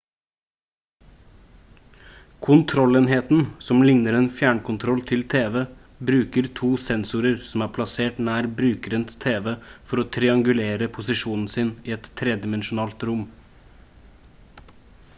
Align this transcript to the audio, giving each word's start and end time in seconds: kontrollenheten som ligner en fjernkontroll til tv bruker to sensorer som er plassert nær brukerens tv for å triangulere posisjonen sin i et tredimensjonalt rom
kontrollenheten 2.39 3.45
som 3.59 3.83
ligner 3.89 4.13
en 4.21 4.29
fjernkontroll 4.39 5.03
til 5.11 5.21
tv 5.33 5.61
bruker 6.11 6.49
to 6.61 6.69
sensorer 6.85 7.37
som 7.51 7.65
er 7.67 7.73
plassert 7.77 8.23
nær 8.31 8.49
brukerens 8.63 9.21
tv 9.27 9.55
for 9.91 10.03
å 10.05 10.07
triangulere 10.17 10.89
posisjonen 10.97 11.53
sin 11.59 11.71
i 11.91 11.95
et 11.99 12.11
tredimensjonalt 12.23 13.07
rom 13.11 13.23